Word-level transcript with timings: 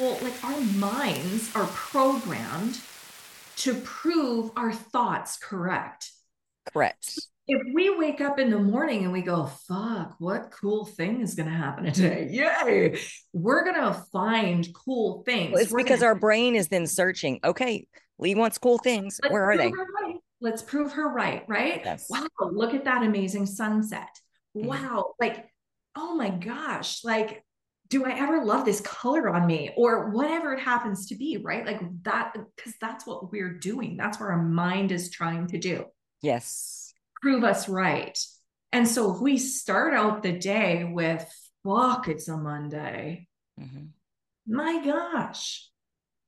whole 0.00 0.18
like 0.22 0.44
our 0.44 0.60
minds 0.76 1.54
are 1.54 1.66
programmed 1.66 2.80
to 3.56 3.74
prove 3.74 4.50
our 4.56 4.72
thoughts 4.72 5.36
correct. 5.38 6.10
Correct. 6.72 7.18
If 7.48 7.60
we 7.74 7.90
wake 7.96 8.20
up 8.20 8.38
in 8.38 8.50
the 8.50 8.58
morning 8.58 9.02
and 9.02 9.12
we 9.12 9.20
go, 9.20 9.46
fuck, 9.46 10.14
what 10.18 10.52
cool 10.52 10.84
thing 10.84 11.20
is 11.20 11.34
going 11.34 11.48
to 11.48 11.54
happen 11.54 11.92
today? 11.92 12.28
Yay. 12.30 12.98
We're 13.32 13.64
going 13.64 13.82
to 13.82 13.94
find 14.12 14.66
cool 14.72 15.22
things. 15.26 15.52
Well, 15.52 15.62
it's 15.62 15.72
We're 15.72 15.78
because 15.82 16.00
gonna- 16.00 16.12
our 16.12 16.14
brain 16.14 16.54
is 16.54 16.68
then 16.68 16.86
searching. 16.86 17.40
Okay, 17.44 17.86
Leigh 18.18 18.36
wants 18.36 18.58
cool 18.58 18.78
things. 18.78 19.18
Let's 19.22 19.32
Where 19.32 19.44
are 19.50 19.56
they? 19.56 19.70
right. 19.70 20.16
Let's 20.40 20.62
prove 20.62 20.92
her 20.92 21.08
right, 21.12 21.44
right? 21.48 21.82
Yes. 21.84 22.06
Wow, 22.08 22.26
look 22.40 22.74
at 22.74 22.84
that 22.84 23.02
amazing 23.02 23.46
sunset. 23.46 24.08
Mhm. 24.56 24.66
Wow, 24.66 25.14
like, 25.20 25.48
oh 25.96 26.14
my 26.16 26.30
gosh, 26.30 27.04
like, 27.04 27.44
do 27.92 28.06
I 28.06 28.12
ever 28.18 28.42
love 28.42 28.64
this 28.64 28.80
color 28.80 29.28
on 29.28 29.46
me 29.46 29.70
or 29.76 30.08
whatever 30.08 30.54
it 30.54 30.60
happens 30.60 31.08
to 31.08 31.14
be, 31.14 31.36
right? 31.36 31.66
Like 31.66 31.80
that, 32.04 32.32
because 32.56 32.72
that's 32.80 33.06
what 33.06 33.30
we're 33.30 33.52
doing. 33.58 33.98
That's 33.98 34.18
what 34.18 34.30
our 34.30 34.42
mind 34.42 34.92
is 34.92 35.10
trying 35.10 35.46
to 35.48 35.58
do 35.58 35.84
Yes. 36.22 36.94
prove 37.20 37.44
us 37.44 37.68
right. 37.68 38.18
And 38.72 38.88
so 38.88 39.14
if 39.14 39.20
we 39.20 39.36
start 39.36 39.92
out 39.92 40.22
the 40.22 40.32
day 40.32 40.84
with, 40.84 41.22
fuck, 41.62 42.08
it's 42.08 42.28
a 42.28 42.36
Monday, 42.38 43.28
Mhm. 43.60 43.90
my 44.46 44.82
gosh, 44.82 45.68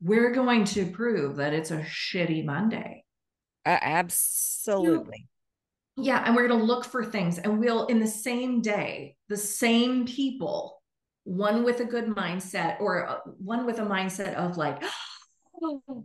we're 0.03 0.33
going 0.33 0.67
to 0.67 0.91
prove 0.91 1.37
that 1.37 1.55
it's 1.55 1.71
a 1.71 1.81
shitty 1.81 2.45
Monday. 2.45 3.07
Uh, 3.65 3.79
absolutely. 3.81 5.29
Yeah, 5.97 6.23
and 6.27 6.37
we're 6.37 6.47
going 6.49 6.61
to 6.61 6.67
look 6.67 6.85
for 6.85 7.03
things, 7.07 7.39
and 7.39 7.59
we'll, 7.59 7.87
in 7.87 8.01
the 8.01 8.07
same 8.07 8.61
day, 8.61 9.17
the 9.31 9.39
same 9.39 10.05
people, 10.05 10.83
one 11.25 11.65
with 11.65 11.81
a 11.81 11.85
good 11.85 12.07
mindset 12.07 12.81
or 12.81 13.09
uh, 13.09 13.19
one 13.39 13.67
with 13.67 13.79
a 13.79 13.83
mindset 13.83 14.35
of 14.35 14.57
like, 14.57 14.83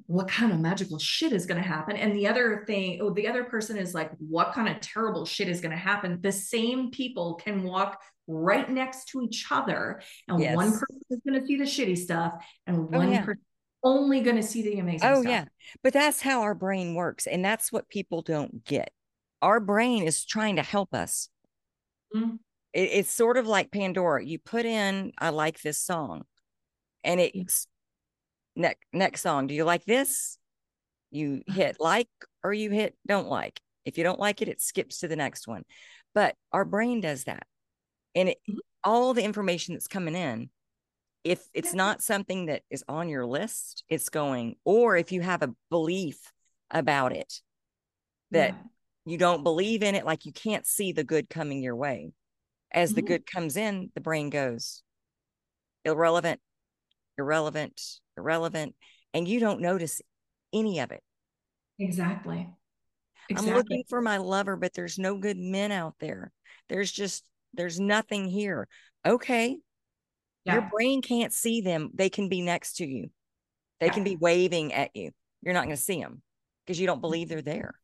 what 0.07 0.27
kind 0.27 0.51
of 0.51 0.59
magical 0.59 0.97
shit 0.99 1.33
is 1.33 1.45
going 1.45 1.61
to 1.61 1.67
happen? 1.67 1.95
And 1.97 2.15
the 2.15 2.27
other 2.27 2.63
thing, 2.65 2.99
oh, 3.01 3.11
the 3.11 3.27
other 3.27 3.43
person 3.43 3.77
is 3.77 3.93
like, 3.93 4.11
what 4.17 4.53
kind 4.53 4.69
of 4.69 4.79
terrible 4.81 5.25
shit 5.25 5.49
is 5.49 5.59
going 5.61 5.71
to 5.71 5.77
happen? 5.77 6.19
The 6.21 6.31
same 6.31 6.91
people 6.91 7.35
can 7.35 7.63
walk 7.63 7.99
right 8.27 8.69
next 8.69 9.09
to 9.09 9.21
each 9.21 9.45
other, 9.49 10.01
and 10.27 10.39
Yes. 10.39 10.55
one 10.55 10.71
person 10.71 10.99
is 11.09 11.19
going 11.27 11.39
to 11.41 11.45
see 11.47 11.57
the 11.57 11.63
shitty 11.63 11.97
stuff, 11.97 12.33
and 12.67 12.77
Oh, 12.77 12.99
one 12.99 13.11
yeah. 13.11 13.25
person 13.25 13.41
only 13.83 14.21
going 14.21 14.35
to 14.35 14.43
see 14.43 14.61
the 14.61 14.77
amazing 14.79 15.09
Oh, 15.09 15.21
stuff. 15.21 15.31
yeah. 15.31 15.45
But 15.83 15.93
that's 15.93 16.21
how 16.21 16.41
our 16.41 16.53
brain 16.53 16.93
works. 16.95 17.25
And 17.27 17.43
that's 17.43 17.71
what 17.71 17.87
people 17.89 18.21
don't 18.21 18.63
get. 18.65 18.91
Our 19.41 19.59
brain 19.61 20.03
is 20.03 20.25
trying 20.25 20.57
to 20.57 20.63
help 20.63 20.93
us. 20.93 21.29
Mhm. 22.13 22.39
It, 22.73 22.89
it's 22.93 23.11
sort 23.11 23.37
of 23.37 23.47
like 23.47 23.71
Pandora. 23.71 24.23
You 24.23 24.39
put 24.39 24.65
in, 24.65 25.11
I 25.17 25.29
like 25.29 25.61
this 25.61 25.81
song, 25.81 26.23
and 27.03 27.19
it's 27.19 27.67
next 28.55 28.83
next 28.93 29.21
song. 29.21 29.47
Do 29.47 29.53
you 29.53 29.63
like 29.63 29.85
this? 29.85 30.37
You 31.11 31.41
hit 31.47 31.77
like 31.79 32.09
or 32.43 32.53
you 32.53 32.69
hit 32.69 32.95
don't 33.07 33.27
like. 33.27 33.59
If 33.85 33.97
you 33.97 34.03
don't 34.03 34.19
like 34.19 34.41
it, 34.41 34.47
it 34.47 34.61
skips 34.61 34.99
to 34.99 35.07
the 35.07 35.15
next 35.15 35.47
one. 35.47 35.63
But 36.13 36.35
our 36.51 36.65
brain 36.65 37.01
does 37.01 37.23
that. 37.23 37.47
And 38.15 38.29
it, 38.29 38.37
Mhm. 38.47 38.57
all 38.83 39.13
the 39.13 39.23
information 39.23 39.73
that's 39.73 39.87
coming 39.87 40.15
in, 40.15 40.49
if 41.23 41.43
it's 41.53 41.73
not 41.73 42.01
something 42.01 42.45
that 42.47 42.63
is 42.69 42.83
on 42.87 43.09
your 43.09 43.25
list, 43.25 43.83
it's 43.89 44.09
going, 44.09 44.55
or 44.63 44.95
if 44.97 45.11
you 45.11 45.21
have 45.21 45.41
a 45.41 45.53
belief 45.69 46.31
about 46.71 47.11
it 47.15 47.41
that 48.31 48.51
Yeah. 48.51 48.63
you 49.05 49.17
don't 49.17 49.43
believe 49.43 49.83
in 49.83 49.95
it, 49.95 50.05
like 50.05 50.25
you 50.25 50.31
can't 50.31 50.65
see 50.65 50.91
the 50.91 51.03
good 51.03 51.29
coming 51.29 51.61
your 51.63 51.75
way. 51.75 52.13
As 52.71 52.93
the 52.93 53.01
Mhm. 53.01 53.07
good 53.07 53.25
comes 53.25 53.57
in, 53.57 53.91
the 53.95 54.01
brain 54.01 54.29
goes 54.29 54.83
irrelevant, 55.85 56.41
irrelevant, 57.17 57.81
irrelevant, 58.17 58.75
and 59.13 59.27
you 59.27 59.39
don't 59.39 59.61
notice 59.61 60.01
any 60.53 60.79
of 60.79 60.91
it. 60.91 61.03
Exactly. 61.79 62.49
I'm 63.49 63.55
looking 63.55 63.83
for 63.87 64.01
my 64.01 64.17
lover, 64.17 64.55
but 64.55 64.73
there's 64.73 64.99
no 64.99 65.17
good 65.17 65.37
men 65.37 65.71
out 65.71 65.95
there. 65.99 66.31
There's 66.67 66.91
just, 66.91 67.23
there's 67.53 67.79
nothing 67.79 68.25
here. 68.25 68.67
Okay. 69.05 69.57
Yeah. 70.45 70.53
Your 70.53 70.61
brain 70.63 71.01
can't 71.01 71.33
see 71.33 71.61
them. 71.61 71.91
They 71.93 72.09
can 72.09 72.29
be 72.29 72.41
next 72.41 72.77
to 72.77 72.85
you, 72.85 73.11
they 73.79 73.87
Yeah. 73.87 73.93
can 73.93 74.03
be 74.03 74.15
waving 74.15 74.73
at 74.73 74.95
you. 74.95 75.11
You're 75.41 75.53
not 75.53 75.65
going 75.65 75.75
to 75.75 75.81
see 75.81 76.01
them 76.01 76.21
because 76.65 76.79
you 76.79 76.87
don't 76.87 77.01
believe 77.01 77.29
they're 77.29 77.41
there. 77.41 77.79